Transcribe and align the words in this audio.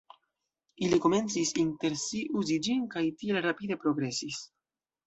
Ili 0.85 0.97
komencis 1.03 1.53
inter 1.65 1.99
si 2.07 2.23
uzi 2.41 2.59
ĝin 2.69 2.85
kaj 2.97 3.07
tiel 3.23 3.43
rapide 3.49 3.81
progresis. 3.87 4.43